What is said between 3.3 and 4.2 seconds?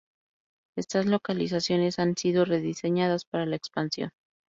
la expansión.